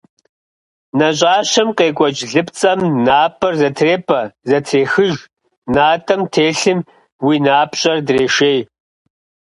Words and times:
Нэщӏащэм 0.97 1.69
къекӏуэкӏ 1.77 2.23
лыпцӏэм 2.31 2.79
напӏэр 3.05 3.53
зэтрепӏэ, 3.59 4.21
зэтрехыж, 4.49 5.13
натӏэм 5.73 6.21
телъым 6.33 6.79
уи 7.25 7.35
напщӏэр 7.45 7.99
дрешей. 8.07 8.59